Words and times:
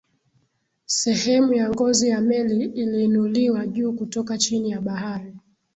sehemu 0.85 1.53
ya 1.53 1.69
ngozi 1.69 2.09
ya 2.09 2.21
meli 2.21 2.65
iliinuliwa 2.65 3.67
juu 3.67 3.93
kutoka 3.93 4.37
chini 4.37 4.71
ya 4.71 4.81
bahari 4.81 5.35